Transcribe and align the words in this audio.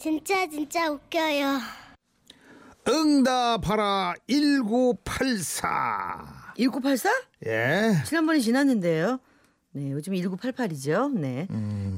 진짜 0.00 0.48
진짜 0.48 0.90
웃겨요. 0.90 1.60
응답하라 2.88 4.14
1984. 4.26 6.54
1984? 6.56 7.10
예. 7.46 7.92
지난번에 8.06 8.40
지났는데요. 8.40 9.20
네, 9.72 9.92
요즘 9.92 10.14
1988이죠. 10.14 11.12
네. 11.12 11.46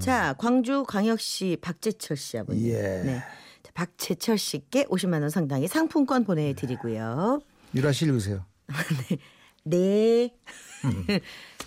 자, 0.00 0.34
광주 0.36 0.84
광역시 0.86 1.58
박재철 1.60 2.16
씨 2.16 2.38
아버님. 2.38 2.66
예. 2.66 3.02
네. 3.04 3.22
자, 3.62 3.70
박재철 3.72 4.36
씨께 4.36 4.86
50만 4.86 5.20
원 5.20 5.30
상당의 5.30 5.68
상품권 5.68 6.24
보내 6.24 6.54
드리고요. 6.54 7.40
유라 7.72 7.92
씨 7.92 8.06
읽으세요. 8.06 8.44
네. 9.08 9.18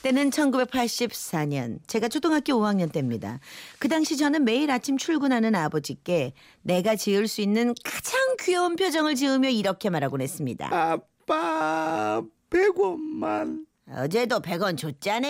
때는 0.04 0.30
1984년 0.30 1.80
제가 1.88 2.07
초등학교 2.10 2.54
5학년 2.54 2.91
때입니다. 2.91 3.39
그 3.79 3.87
당시 3.87 4.18
저는 4.18 4.43
매일 4.46 4.70
아침 4.70 4.97
출근하는 4.97 5.56
아버지께 5.56 6.34
내가 6.61 6.96
지을 6.96 7.28
수 7.28 7.42
있는 7.42 7.73
가장 7.84 8.20
귀여운 8.42 8.75
표정을 8.75 9.15
지으며 9.15 9.50
이렇게 9.50 9.89
말하곤 9.89 10.21
했습니다. 10.21 10.70
아빠 10.71 12.21
100원만. 12.50 13.65
어제도 13.87 14.39
100원 14.39 14.78
줬잖아. 14.78 15.28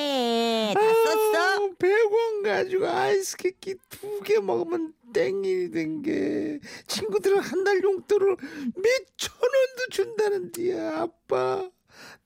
다 0.73 0.79
썼어? 0.79 1.69
100원 1.77 2.43
가지고 2.43 2.87
아이스케이크 2.87 3.75
두개 3.89 4.39
먹으면 4.39 4.93
땡일이 5.13 5.71
된 5.71 6.01
게 6.01 6.59
친구들은 6.87 7.39
한 7.39 7.63
달 7.63 7.81
용돈을 7.83 8.27
몇천 8.27 9.33
원도 9.41 9.89
준다는데 9.91 10.79
아빠 10.79 11.69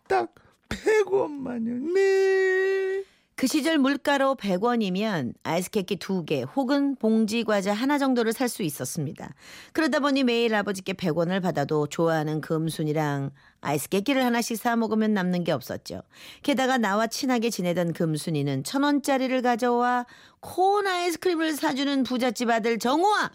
딱 0.10 0.34
100원만요. 0.70 1.94
네. 1.94 3.04
그 3.36 3.48
시절 3.48 3.78
물가로 3.78 4.36
100원이면 4.36 5.34
아이스케이크 5.44 5.96
두개 5.96 6.42
혹은 6.42 6.98
봉지 6.98 7.46
과자 7.46 7.72
하나 7.74 7.98
정도를 7.98 8.34
살 8.34 8.50
수 8.50 8.64
있었습니다. 8.64 9.34
그러다 9.72 10.00
보니 10.00 10.26
매일 10.26 10.54
아버지께 10.56 10.92
100원을 10.94 11.42
받아도 11.42 11.88
좋아하는 11.88 12.42
금순이랑 12.42 13.30
아이스케이크를 13.62 14.26
하나씩 14.26 14.58
사 14.58 14.76
먹으면 14.76 15.14
남는 15.14 15.46
게 15.46 15.54
없었죠. 15.54 16.02
게다가 16.44 16.78
나와 16.78 17.08
친하게 17.08 17.50
지내던 17.50 17.94
금순이는 17.94 18.66
천 18.66 18.84
원짜리를 18.84 19.42
가져와 19.42 20.06
콘 20.42 20.86
아이스크림을 20.88 21.54
사주는 21.54 22.04
부잣집 22.04 22.50
아들 22.50 22.78
정우와 22.78 23.32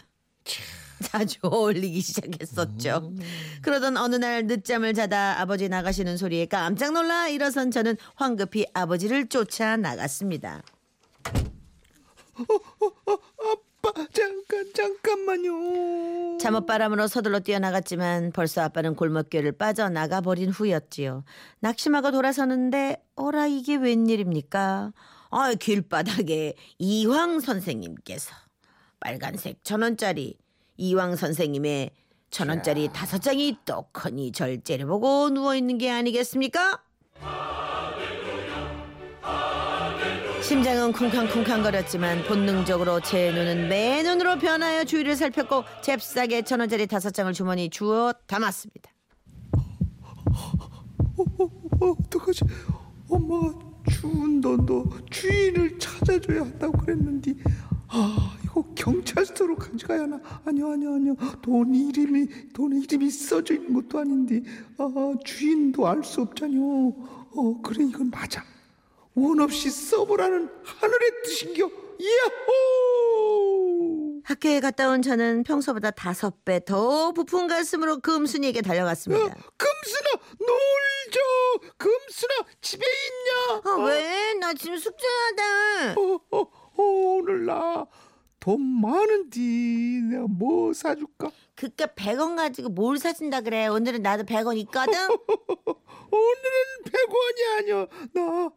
자주 1.04 1.38
어울리기 1.44 2.00
시작했었죠. 2.00 3.12
그러던 3.62 3.96
어느 3.96 4.16
날 4.16 4.46
늦잠을 4.46 4.94
자다 4.94 5.40
아버지 5.40 5.68
나가시는 5.68 6.16
소리에 6.16 6.46
깜짝 6.46 6.92
놀라 6.92 7.28
일어선 7.28 7.70
저는 7.70 7.96
황급히 8.14 8.66
아버지를 8.74 9.28
쫓아 9.28 9.76
나갔습니다. 9.76 10.62
아빠 13.84 14.06
잠깐 14.12 14.72
잠깐만요. 14.74 16.38
잠옷바람으로 16.38 17.06
서둘러 17.06 17.40
뛰어나갔지만 17.40 18.32
벌써 18.32 18.62
아빠는 18.62 18.94
골목길을 18.96 19.52
빠져나가 19.52 20.20
버린 20.20 20.48
후였지요. 20.50 21.24
낙심하고 21.60 22.10
돌아서는데 22.10 23.02
어라 23.14 23.46
이게 23.46 23.76
웬일입니까? 23.76 24.92
아 25.30 25.54
길바닥에 25.54 26.54
이황 26.78 27.40
선생님께서 27.40 28.34
빨간색 29.00 29.62
천 29.64 29.82
원짜리 29.82 30.38
이황 30.76 31.16
선생님의 31.16 31.90
천 32.30 32.48
원짜리 32.48 32.88
다섯 32.92 33.18
장이 33.22 33.58
떡하니 33.64 34.32
절 34.32 34.62
째려보고 34.62 35.30
누워 35.30 35.54
있는 35.54 35.78
게 35.78 35.90
아니겠습니까? 35.90 36.82
심장은 40.42 40.92
쿵쾅쿵쾅거렸지만 40.92 42.24
본능적으로 42.24 43.00
제 43.00 43.32
눈은 43.32 43.68
매 43.68 44.02
눈으로 44.02 44.38
변하여 44.38 44.84
주위를 44.84 45.16
살폈고 45.16 45.64
잽싸게 45.82 46.42
천 46.42 46.60
원짜리 46.60 46.86
다섯 46.86 47.12
장을 47.12 47.32
주머니 47.32 47.70
주워 47.70 48.12
담았습니다. 48.26 48.90
어, 51.16 51.94
어떡하지? 51.98 52.44
엄마가 53.08 53.58
주운 53.90 54.40
돈도 54.40 55.06
주인을 55.10 55.78
찾아줘야 55.78 56.40
한다고 56.42 56.76
그랬는데 56.78 57.32
아 57.88 58.36
이거 58.54 58.64
경찰서로 58.76 59.56
가져가야 59.56 60.02
하나? 60.02 60.20
아니요 60.44 60.70
아니요 60.72 60.94
아니요 60.94 61.16
돈 61.42 61.74
이름이 61.74 62.52
돈에 62.52 62.78
이름이 62.84 63.10
써져 63.10 63.54
있는 63.54 63.74
것도 63.74 63.98
아닌데 63.98 64.42
아 64.78 65.14
주인도 65.24 65.88
알 65.88 66.04
수 66.04 66.20
없잖요. 66.20 66.62
어 67.36 67.60
그래 67.64 67.84
이건 67.84 68.10
맞아. 68.10 68.44
원 69.16 69.40
없이 69.40 69.70
써보라는 69.70 70.48
하늘의 70.62 71.10
뜻인겨. 71.24 71.68
야호! 73.24 74.20
학교에 74.24 74.60
갔다 74.60 74.88
온 74.90 75.02
저는 75.02 75.42
평소보다 75.44 75.90
다섯 75.90 76.44
배 76.44 76.60
더 76.60 77.12
부푼 77.12 77.46
가슴으로 77.48 77.98
금순이에게 78.00 78.62
달려갔습니다. 78.62 79.22
금순아 79.56 80.10
놀죠. 80.38 81.20
금순아 81.76 82.34
집에 82.60 82.84
있냐? 82.86 83.60
아, 83.64 83.84
왜? 83.84 84.34
나 84.34 84.52
지금 84.54 84.76
숙제하다. 84.78 86.00
어, 86.00 86.20
어, 86.30 86.40
어, 86.40 86.82
오늘 86.82 87.44
나 87.46 87.86
돈 88.44 88.60
많은데 88.60 89.40
내가 89.40 90.26
뭐 90.28 90.74
사줄까? 90.74 91.30
그깟 91.54 91.94
100원 91.94 92.36
가지고 92.36 92.68
뭘 92.68 92.98
사준다 92.98 93.40
그래. 93.40 93.68
오늘은 93.68 94.02
나도 94.02 94.24
100원 94.24 94.58
있거든. 94.58 94.92
오늘은 96.12 96.84
100원이 96.84 97.58
아니야. 97.58 97.86
나 98.12 98.50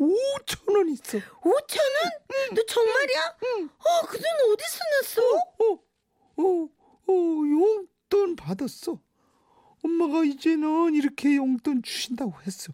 5천 0.00 0.76
원 0.76 0.88
있어. 0.88 1.18
5천 1.18 1.46
원? 1.46 2.54
너 2.56 2.62
정말이야? 2.66 3.20
어, 3.78 4.06
그 4.08 4.18
돈 4.18 4.52
어디서 4.52 4.78
났어? 5.00 5.22
어, 5.36 5.78
어, 6.36 6.68
어, 7.06 7.12
용돈 7.12 8.34
받았어. 8.34 8.98
엄마가 9.84 10.24
이제는 10.24 10.94
이렇게 10.94 11.36
용돈 11.36 11.84
주신다고 11.84 12.32
했어. 12.44 12.72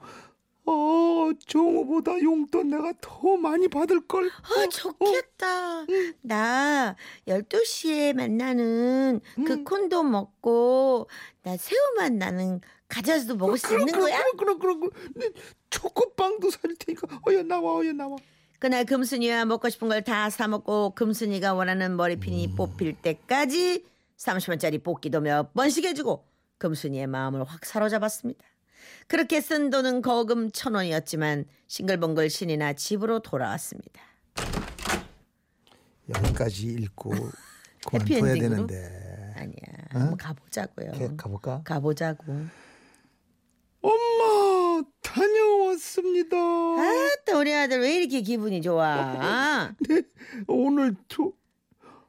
어, 0.67 1.31
정우보다 1.47 2.21
용돈 2.23 2.71
내가 2.71 2.93
더 3.01 3.37
많이 3.37 3.67
받을 3.69 4.01
걸. 4.07 4.29
아, 4.29 4.67
좋겠다. 4.69 5.87
나 6.23 6.97
12시에 7.27 8.13
만나는 8.15 9.21
그 9.47 9.53
음. 9.53 9.65
콘도 9.65 10.03
먹고 10.03 11.09
나 11.43 11.57
새우맛 11.57 12.13
나는 12.13 12.61
과자도 12.89 13.37
먹을 13.37 13.57
수 13.59 13.73
있는 13.79 13.93
거야? 13.99 14.19
그럼, 14.37 14.37
그럼, 14.37 14.59
그럼, 14.59 14.81
그럼. 14.81 15.13
네, 15.15 15.31
초코빵도 15.71 16.51
사줄 16.51 16.77
테니까. 16.77 17.21
어여 17.27 17.43
나와, 17.45 17.77
어여 17.79 17.93
나와. 17.93 18.17
그날 18.59 18.85
금순이와 18.85 19.47
먹고 19.47 19.69
싶은 19.71 19.89
걸 19.89 20.03
다 20.03 20.29
사먹고 20.29 20.91
금순이가 20.95 21.55
원하는 21.55 21.97
머리핀이 21.97 22.55
뽑힐 22.57 22.95
때까지 23.01 23.85
30원짜리 24.19 24.83
뽑기도 24.83 25.21
몇 25.21 25.55
번씩 25.55 25.85
해주고 25.87 26.25
금순이의 26.59 27.07
마음을 27.07 27.43
확 27.45 27.65
사로잡았습니다. 27.65 28.45
그렇게 29.07 29.41
쓴 29.41 29.71
돈은 29.71 30.03
거금 30.03 30.51
천 30.53 30.75
원이었지만 30.75 31.45
싱글벙글 31.69 32.31
신이 32.31 32.57
나 32.57 32.73
집으로 32.73 33.21
돌아왔습니다. 33.21 34.01
여기까지 36.09 36.67
읽고 36.67 37.11
그만 37.87 38.07
둬야 38.07 38.19
해피엔딩으로? 38.19 38.67
되는데. 38.67 39.33
아니야, 39.37 39.55
한번 39.91 40.17
가보자고요. 40.17 41.17
가볼까? 41.17 41.63
가보자고. 41.65 42.25
엄마 43.83 44.83
다녀왔습니다. 45.01 46.37
아따 46.37 47.39
우리 47.39 47.55
아들 47.55 47.81
왜 47.81 47.95
이렇게 47.97 48.21
기분이 48.21 48.61
좋아? 48.61 49.73
네, 49.89 50.03
오늘 50.47 50.95
저 51.09 51.33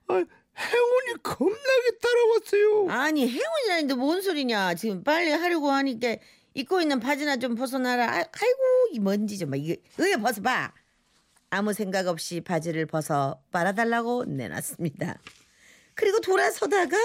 아, 0.08 0.14
행운이 0.16 1.24
겁나게 1.24 1.98
따라왔어요. 2.02 2.90
아니 2.90 3.28
행운이라는데 3.30 3.94
뭔 3.94 4.22
소리냐? 4.22 4.74
지금 4.76 5.03
빨리 5.03 5.32
하려고 5.32 5.72
하니까 5.72 6.18
입고 6.54 6.82
있는 6.82 7.00
바지나 7.00 7.38
좀 7.38 7.56
벗어놔라. 7.56 8.06
아, 8.06 8.16
아이고 8.16 8.60
이 8.92 9.00
먼지 9.00 9.38
좀 9.38 9.52
봐. 9.52 9.56
이거 9.58 9.76
이거 10.00 10.18
벗어봐. 10.20 10.74
아무 11.50 11.74
생각 11.74 12.08
없이 12.08 12.42
바지를 12.42 12.86
벗어 12.86 13.42
빨아달라고 13.52 14.26
내놨습니다. 14.26 15.20
그리고 15.94 16.20
돌아서다가 16.22 16.98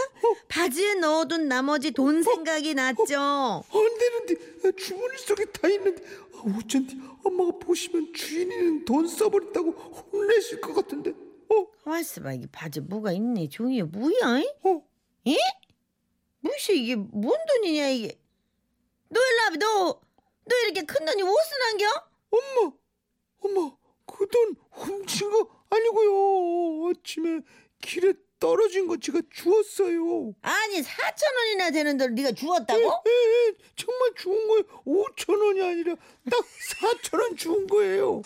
바지에 0.49 0.95
넣어둔 0.95 1.49
나머지 1.49 1.91
돈 1.91 2.23
생각이 2.23 2.75
났죠. 2.75 3.65
안 3.69 3.99
되는데 3.99 4.69
아, 4.69 4.73
주머니 4.77 5.19
속에 5.19 5.45
다 5.47 5.69
있는데 5.69 6.03
아, 6.35 6.57
어쩐지 6.59 6.97
엄마가 7.25 7.59
보시면 7.59 8.13
주인이는 8.15 8.85
돈 8.85 9.07
써버렸다고 9.09 9.71
혼내실 10.13 10.61
것 10.61 10.75
같은데. 10.75 11.11
어, 11.49 11.67
가만있어 11.85 12.23
봐. 12.23 12.33
이게 12.33 12.47
바지 12.51 12.81
뭐가 12.81 13.13
있네. 13.13 13.49
종이에 13.49 13.83
뭐야? 13.83 14.39
이? 14.41 14.49
어, 14.63 14.83
에? 15.29 15.37
무시 16.41 16.81
이게 16.81 16.95
뭔 16.97 17.37
돈이냐 17.49 17.89
이게? 17.89 18.19
너 19.09 19.21
일로 19.21 19.43
와봐. 19.45 19.57
너, 19.59 20.01
너 20.45 20.57
이렇게 20.65 20.83
큰 20.83 21.05
돈이 21.07 21.23
무슨 21.23 21.63
안겨? 21.71 21.87
엄마, 22.31 22.73
엄마, 23.41 23.77
그 24.07 24.27
돈 24.27 24.57
훔친 24.71 25.31
거 25.31 25.49
아니고요. 25.71 26.91
아침에 26.91 27.41
길에 27.81 28.13
떨어진 28.39 28.87
거 28.87 28.97
제가 28.99 29.21
주웠어요. 29.31 30.35
아니 30.43 30.83
4천 30.83 31.37
원이나 31.37 31.71
되는 31.71 31.97
돈 31.97 32.15
네가 32.15 32.33
주었다고? 32.33 32.81
에, 32.81 33.11
에, 33.11 33.53
정말 33.77 34.13
주운 34.17 34.47
거예요. 34.49 34.63
5천 34.85 35.41
원이 35.43 35.63
아니라 35.63 35.95
딱 36.31 36.45
4천 36.81 37.21
원 37.21 37.37
주운 37.37 37.67
거예요. 37.67 38.23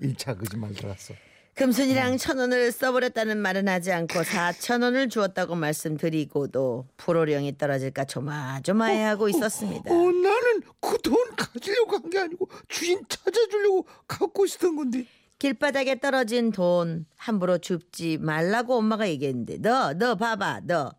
1차 0.00 0.38
거짓말 0.38 0.72
들었어. 0.74 1.14
금순이랑 1.58 2.18
천 2.18 2.38
원을 2.38 2.70
써버렸다는 2.70 3.38
말은 3.38 3.68
하지 3.68 3.90
않고 3.92 4.22
사천 4.22 4.82
원을 4.82 5.08
주었다고 5.08 5.56
말씀드리고도 5.56 6.86
불호령이 6.96 7.58
떨어질까 7.58 8.04
조마조마해 8.04 9.02
하고 9.02 9.28
있었습니다. 9.28 9.90
어, 9.92 9.94
나는 9.96 10.62
그 10.80 10.98
돈 11.02 11.16
가지려고 11.36 11.96
한 11.96 12.10
게 12.10 12.18
아니고 12.20 12.48
주인 12.68 13.00
찾아주려고 13.08 13.86
갖고 14.06 14.44
있었던 14.44 14.76
건데. 14.76 15.04
길바닥에 15.38 16.00
떨어진 16.00 16.50
돈 16.52 17.06
함부로 17.16 17.58
줍지 17.58 18.18
말라고 18.18 18.76
엄마가 18.76 19.08
얘기했는데 19.08 19.58
너 19.58 19.92
너 19.94 20.14
봐봐 20.16 20.60
너 20.66 20.92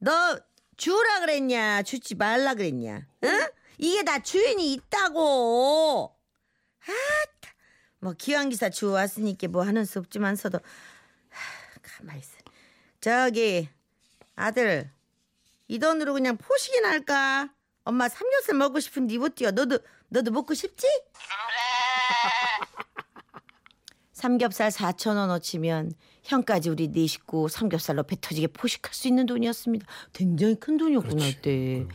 너 0.00 0.38
주라 0.76 1.20
그랬냐 1.20 1.82
주지 1.82 2.14
말라 2.14 2.54
그랬냐 2.54 3.06
응? 3.24 3.40
이게 3.78 4.02
다 4.04 4.18
주인이 4.22 4.72
있다고 4.74 6.14
아따 6.82 7.37
뭐 8.00 8.14
기왕기사 8.16 8.70
주웠으니까 8.70 9.48
뭐 9.48 9.62
하는 9.62 9.84
수 9.84 9.98
없지만서도 9.98 10.58
하, 10.58 11.80
가만히 11.82 12.20
있어 12.20 12.36
저기 13.00 13.68
아들 14.36 14.90
이 15.66 15.78
돈으로 15.78 16.14
그냥 16.14 16.36
포식이나 16.36 16.88
할까 16.90 17.52
엄마 17.84 18.08
삼겹살 18.08 18.56
먹고 18.56 18.80
싶은데 18.80 19.14
이못 19.14 19.34
뛰어 19.34 19.50
너도 19.50 19.78
너도 20.08 20.30
먹고 20.30 20.54
싶지? 20.54 20.86
삼겹살 24.12 24.70
4천 24.70 25.16
원어치면 25.16 25.92
형까지 26.24 26.70
우리 26.70 26.88
네 26.88 27.06
식구 27.06 27.48
삼겹살로 27.48 28.02
배 28.02 28.16
터지게 28.20 28.48
포식할 28.48 28.92
수 28.92 29.06
있는 29.06 29.26
돈이었습니다. 29.26 29.86
굉장히 30.12 30.56
큰 30.56 30.76
돈이었구나 30.76 31.24
그때. 31.24 31.86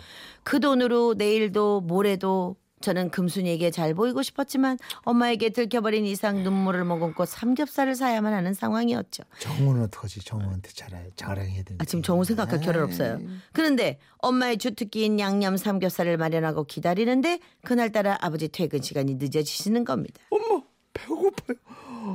그 0.43 0.59
돈으로 0.59 1.15
내일도 1.15 1.81
모레도 1.81 2.55
저는 2.83 3.11
금순이에게 3.11 3.71
잘 3.71 3.93
보이고 3.93 4.21
싶었지만 4.21 4.77
엄마에게 5.03 5.49
들켜버린 5.49 6.05
이상 6.05 6.43
눈물을 6.43 6.83
머금고 6.83 7.25
삼겹살을 7.25 7.95
사야만 7.95 8.33
하는 8.33 8.53
상황이었죠. 8.53 9.23
정우는 9.39 9.83
어떡하지? 9.83 10.19
정우한테 10.25 10.69
자랑, 10.73 11.09
자랑해야 11.15 11.63
되는데. 11.63 11.77
아, 11.79 11.85
지금 11.85 12.03
정우 12.03 12.25
생각할 12.25 12.59
겨를 12.59 12.81
없어요. 12.81 13.19
그런데 13.53 13.99
엄마의 14.17 14.57
주특기인 14.57 15.17
양념 15.19 15.55
삼겹살을 15.55 16.17
마련하고 16.17 16.65
기다리는데 16.65 17.39
그날따라 17.63 18.17
아버지 18.19 18.49
퇴근 18.49 18.81
시간이 18.81 19.15
늦어지시는 19.15 19.85
겁니다. 19.85 20.21
엄마 20.29 20.61
배고파요. 20.91 21.57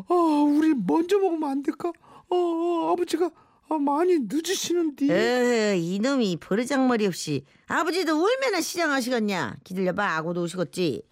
아 0.08 0.14
우리 0.14 0.74
먼저 0.74 1.18
먹으면 1.18 1.50
안 1.50 1.62
될까? 1.62 1.88
어, 2.28 2.36
어 2.36 2.92
아버지가 2.92 3.30
아, 3.70 3.78
많이 3.78 4.18
늦으시는데. 4.20 5.06
에휴, 5.12 5.74
이놈이 5.76 6.38
버르장머리 6.40 7.06
없이 7.06 7.44
아버지도 7.66 8.14
울면은 8.14 8.60
시장하시겠냐 8.62 9.56
기다려봐 9.64 10.16
아고도 10.16 10.42
오시겠지 10.42 11.02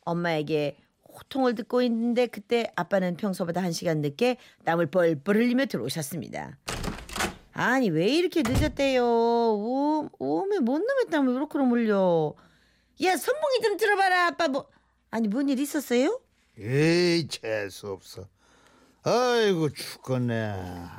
엄마에게 0.00 0.78
호통을 1.06 1.54
듣고 1.54 1.82
있는데 1.82 2.26
그때 2.26 2.70
아빠는 2.76 3.16
평소보다 3.16 3.62
한 3.62 3.72
시간 3.72 4.00
늦게 4.00 4.38
땀을 4.64 4.86
뻘뻘 4.86 5.36
흘리며 5.36 5.66
들어오셨습니다 5.66 6.56
아니 7.52 7.90
왜 7.90 8.08
이렇게 8.08 8.42
늦었대요 8.42 9.04
오, 9.04 10.08
오메 10.18 10.60
뭔 10.60 10.86
놈의 10.86 11.06
땀을 11.10 11.34
이렇게 11.34 11.58
물려 11.58 12.34
야 13.02 13.16
선봉이 13.16 13.60
좀 13.64 13.76
들어봐라 13.76 14.26
아빠 14.28 14.48
뭐 14.48 14.66
아니 15.10 15.28
뭔 15.28 15.48
일 15.48 15.58
있었어요? 15.58 16.20
에이 16.58 17.28
재수 17.28 17.88
없어. 17.88 18.28
아이고 19.08 19.70
죽겠네. 19.70 20.54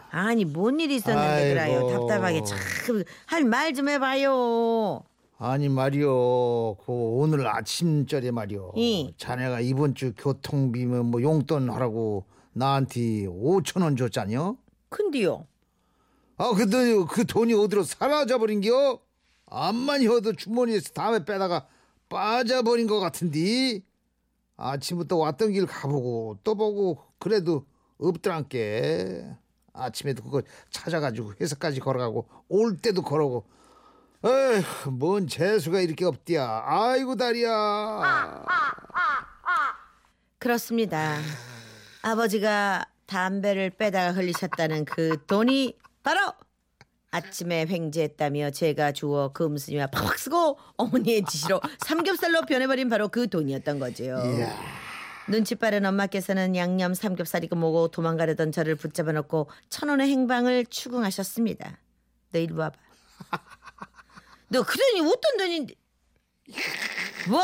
아니 0.10 0.44
뭔일 0.46 0.90
있었는데 0.92 1.54
그래요 1.54 1.80
아이고. 1.86 2.08
답답하게 2.08 2.44
참 2.44 2.58
할 3.28 3.44
말 3.46 3.74
좀 3.74 3.88
해봐요 3.90 5.04
아니 5.38 5.70
말이요. 5.70 6.76
그 6.86 6.92
오늘 6.92 7.48
아침절에 7.48 8.32
말이요. 8.32 8.74
이. 8.76 9.14
자네가 9.18 9.62
이번 9.62 9.94
주 9.96 10.14
교통비면 10.18 11.06
뭐 11.06 11.22
용돈 11.22 11.70
하라고 11.70 12.26
나한테 12.54 13.00
5천 13.28 13.84
원 13.84 13.96
줬잖여. 13.96 14.58
근데요 14.90 15.46
아 16.38 16.52
근데 16.56 16.96
그 17.12 17.26
돈이 17.26 17.54
어디로 17.54 17.84
사라져버린겨? 17.84 19.00
암만 19.52 20.02
해도 20.02 20.34
주머니에서 20.34 20.90
다음에 20.94 21.24
빼다가 21.26 21.68
빠져버린 22.10 22.88
것 22.88 23.00
같은데 23.00 23.82
아침부터 24.58 25.18
왔던 25.18 25.52
길 25.54 25.66
가보고 25.68 26.38
또 26.44 26.56
보고 26.56 27.04
그래도 27.20 27.66
없더란께. 28.00 29.26
아침에도 29.74 30.24
그거 30.24 30.42
찾아가지고 30.72 31.34
회사까지 31.40 31.80
걸어가고 31.80 32.28
올 32.50 32.78
때도 32.78 33.02
걸어고. 33.02 33.46
에휴 34.26 34.92
뭔 34.92 35.28
재수가 35.28 35.80
이렇게 35.82 36.06
없디야. 36.06 36.64
아이고 36.66 37.16
다리야. 37.16 38.44
그렇습니다. 40.40 41.18
아버지가 42.02 42.86
담배를 43.06 43.72
빼다가 43.72 44.12
흘리셨다는 44.12 44.86
그 44.86 45.18
돈이 45.26 45.78
바로 46.04 46.20
아침에 47.12 47.66
횡재했다며 47.66 48.52
제가 48.52 48.92
주워 48.92 49.32
금순이와 49.34 49.88
팍팍 49.88 50.20
쓰고 50.20 50.60
어머니의 50.78 51.24
지시로 51.26 51.60
삼겹살로 51.80 52.42
변해버린 52.44 52.88
바로 52.88 53.08
그 53.08 53.28
돈이었던 53.30 53.80
거지요. 53.80 54.18
눈치 55.30 55.54
빠른 55.54 55.86
엄마께서는 55.86 56.56
양념 56.56 56.94
삼겹살이고 56.96 57.56
뭐고 57.56 57.90
도망가려던 57.90 58.52
저를 58.52 58.76
붙잡아 58.76 59.12
놓고 59.12 59.50
천 59.70 59.90
원의 59.90 60.10
행방을 60.10 60.66
추궁하셨습니다. 60.66 61.78
너 62.32 62.40
이리 62.40 62.52
와봐. 62.54 62.78
너그 64.50 64.78
돈이 64.78 65.02
어떤 65.02 65.38
돈인데? 65.38 65.76
뭐? 67.30 67.42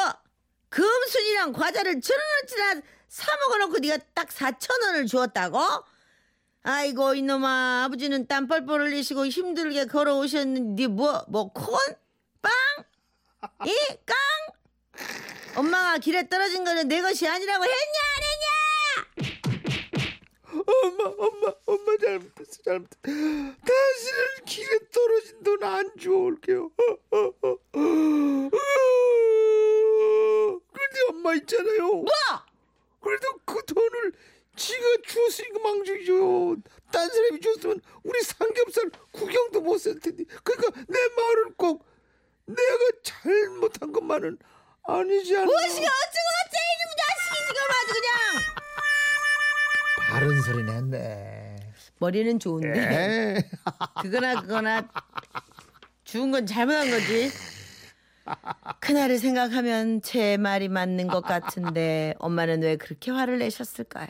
금순이랑 0.70 1.54
과자를 1.54 2.02
천 2.02 2.18
원어치나 2.18 2.82
사 3.08 3.32
먹어놓고 3.38 3.80
네가 3.80 4.00
딱 4.14 4.32
사천 4.32 4.82
원을 4.82 5.06
주었다고? 5.06 5.60
아이고 6.64 7.14
이놈아 7.14 7.84
아버지는 7.86 8.26
땀 8.28 8.48
뻘뻘 8.48 8.82
흘리시고 8.82 9.28
힘들게 9.28 9.86
걸어오셨는데 9.86 10.88
뭐뭐 10.88 11.54
콘? 11.54 11.78
빵? 12.42 12.52
이? 13.66 13.74
깡? 14.06 14.16
엄마가 15.56 15.98
길에 16.00 16.28
떨어진 16.28 16.64
거는 16.64 16.88
내 16.88 17.02
것이 17.02 17.28
아니라고 17.28 17.64
했냐 17.64 17.76
안 18.16 18.24
했냐? 18.24 18.46
엄마 20.68 21.04
엄마 21.06 21.54
엄마 21.66 21.98
잘못했어 21.98 22.62
잘못했어 22.64 23.02
다시는 23.04 24.46
길에 24.46 24.80
떨어진 24.94 25.44
돈 25.44 25.64
안 25.64 25.90
주워올게요 25.98 26.66
어, 26.66 27.18
어, 27.18 27.18
어. 27.42 27.50
어. 27.50 28.50
근데 30.72 31.02
엄마 31.10 31.34
있잖아요 31.36 31.88
뭐? 31.88 32.06
그래도 33.02 33.28
그 33.46 33.64
돈을 33.66 34.12
지가 34.56 34.86
주었으니까 35.08 35.60
망주죠 35.60 36.58
딴 36.92 37.10
사람이 37.10 37.40
줬으면 37.42 37.82
우리 38.04 38.22
삼겹살 38.22 38.90
구경도 39.12 39.62
못쓸 39.62 40.00
텐데 40.00 40.24
그러니까 40.44 40.82
내 40.88 41.00
말은 41.16 41.54
꼭 41.56 41.86
내가 42.46 42.80
잘못한 43.04 43.92
것만은 43.92 44.38
아니지 44.88 45.36
않나 45.36 45.46
무엇이가 45.46 45.88
어쩌고 45.88 46.28
어째 46.46 46.58
이놈 46.72 46.84
자식이 47.02 47.36
지금 47.48 47.60
아주 47.72 47.90
그냥 48.00 48.12
바른 50.10 50.42
소리는 50.42 50.70
했네 50.74 51.56
머리는 52.00 52.40
좋은데 52.40 52.80
에 52.80 53.50
그거나 54.02 54.42
그거나 54.42 54.88
죽은 56.04 56.32
건 56.32 56.46
잘못한 56.46 56.90
거지. 56.92 57.32
그날을 58.80 59.20
생각하면 59.20 60.02
제 60.02 60.36
말이 60.38 60.68
맞는 60.68 61.08
것 61.08 61.22
같은데 61.22 62.16
엄마는 62.18 62.64
왜 62.64 62.76
그렇게 62.76 63.12
화를 63.12 63.38
내셨을까요? 63.38 64.08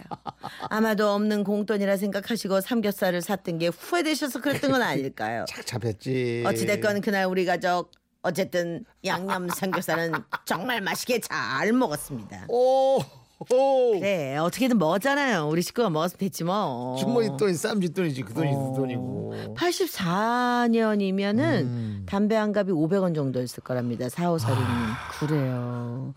아마도 0.70 1.10
없는 1.10 1.44
공돈이라 1.44 1.98
생각하시고 1.98 2.62
삼겹살을 2.62 3.22
샀던 3.22 3.58
게 3.60 3.68
후회되셔서 3.68 4.40
그랬던 4.42 4.72
건 4.72 4.82
아닐까요? 4.82 5.44
착잡했지 5.50 6.44
어찌됐건 6.48 7.02
그날 7.02 7.26
우리 7.26 7.46
가족 7.46 7.92
어쨌든 8.26 8.84
양념 9.06 9.48
삼겹살은 9.50 10.14
정말 10.46 10.82
맛있게 10.82 11.20
잘 11.20 11.72
먹었습니다. 11.72 12.48
오, 12.50 12.98
오. 12.98 14.00
네 14.02 14.36
어떻게든 14.38 14.80
먹었잖아요. 14.80 15.48
우리 15.48 15.62
식구가 15.62 15.92
먹었으면 15.92 16.18
됐지 16.18 16.44
뭐. 16.44 16.96
주머니 16.98 17.30
돈이 17.38 17.54
쌈짓 17.54 17.94
돈이지 17.94 18.24
그 18.24 18.34
돈이 18.34 18.50
어. 18.52 18.72
그 18.72 18.78
돈이고 18.78 19.36
84년이면은 19.56 21.40
음. 21.40 22.04
담배 22.08 22.36
한 22.36 22.52
갑이 22.52 22.72
500원 22.72 23.14
정도였을 23.14 23.62
거랍니다. 23.64 24.08
45살이면 24.08 24.56
아. 24.58 24.98
그래요. 25.20 26.16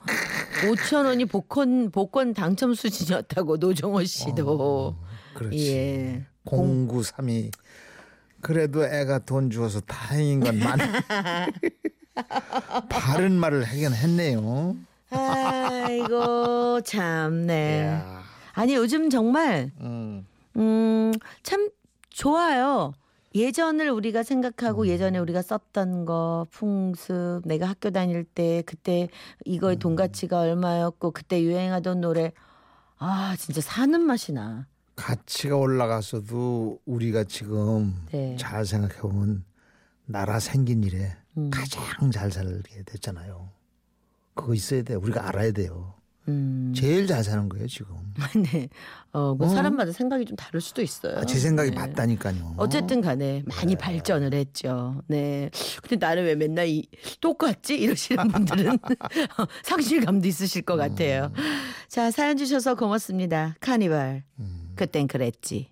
5천 0.62 1.04
원이 1.04 1.26
복권 1.26 1.90
복권 1.90 2.32
당첨 2.32 2.72
수준이었다고 2.72 3.58
노정호 3.58 4.02
씨도 4.04 4.96
그렇지 5.34 5.76
예. 5.76 6.24
0932 6.46 7.50
그래도 8.40 8.84
애가 8.84 9.20
돈 9.20 9.50
주어서 9.50 9.80
다행인 9.80 10.40
건 10.40 10.58
많. 10.58 10.78
바른 12.88 13.32
말을 13.32 13.64
하긴 13.64 13.92
했네요. 13.92 14.76
아이고 15.10 16.80
참네. 16.82 17.86
야, 17.86 18.22
아니 18.52 18.74
요즘 18.74 19.10
정말 19.10 19.70
음, 19.80 20.26
음 20.56 21.12
참 21.42 21.70
좋아요. 22.10 22.92
예전을 23.34 23.90
우리가 23.90 24.20
음. 24.20 24.24
생각하고 24.24 24.86
예전에 24.88 25.18
우리가 25.18 25.42
썼던 25.42 26.04
거 26.06 26.46
풍습 26.50 27.42
내가 27.44 27.68
학교 27.68 27.90
다닐 27.90 28.24
때 28.24 28.62
그때 28.66 29.08
이거의 29.44 29.76
음. 29.76 29.78
돈 29.78 29.96
가치가 29.96 30.40
얼마였고 30.40 31.12
그때 31.12 31.42
유행하던 31.42 32.00
노래 32.00 32.32
아 32.98 33.36
진짜 33.38 33.60
사는 33.60 34.00
맛이 34.00 34.32
나. 34.32 34.66
가치가 34.96 35.56
올라갔어도 35.56 36.80
우리가 36.86 37.24
지금 37.24 37.94
네. 38.10 38.34
잘 38.36 38.66
생각해 38.66 38.94
보면 39.02 39.44
나라 40.06 40.40
생긴 40.40 40.82
일에 40.82 41.14
음. 41.38 41.50
가장 41.50 42.10
잘 42.10 42.30
살게 42.30 42.82
됐잖아요. 42.84 43.50
그거 44.34 44.54
있어야 44.54 44.82
돼. 44.82 44.94
우리가 44.94 45.28
알아야 45.28 45.52
돼요. 45.52 45.94
음. 46.28 46.74
제일 46.76 47.06
잘 47.06 47.24
사는 47.24 47.48
거예요 47.48 47.66
지금. 47.66 47.96
네. 48.52 48.68
어, 49.12 49.34
뭐 49.34 49.46
어? 49.46 49.50
사람마다 49.50 49.92
생각이 49.92 50.26
좀 50.26 50.36
다를 50.36 50.60
수도 50.60 50.82
있어요. 50.82 51.18
아, 51.18 51.24
제 51.24 51.38
생각이 51.38 51.70
네. 51.70 51.76
맞다니까요. 51.76 52.54
어쨌든 52.58 53.00
간에 53.00 53.42
많이 53.46 53.76
발전을 53.76 54.34
했죠. 54.34 55.02
네. 55.06 55.50
근데 55.80 55.96
나는 56.04 56.24
왜 56.24 56.34
맨날 56.34 56.68
이 56.68 56.86
똑같지? 57.20 57.78
이러시는 57.78 58.28
분들은 58.28 58.78
상실감도 59.64 60.28
있으실 60.28 60.62
것 60.62 60.76
같아요. 60.76 61.32
자, 61.88 62.10
사연 62.10 62.36
주셔서 62.36 62.74
고맙습니다. 62.74 63.56
카니발. 63.60 64.24
그땐 64.76 65.08
그랬지. 65.08 65.70